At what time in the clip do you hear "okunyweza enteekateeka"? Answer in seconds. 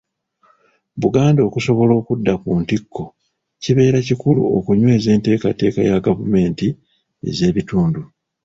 4.57-5.79